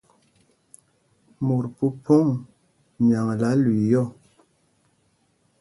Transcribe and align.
Mot 1.45 1.65
phúphōŋ 1.77 2.27
myaŋla 3.05 3.49
lüii 3.63 3.87
yɔ́. 3.91 4.05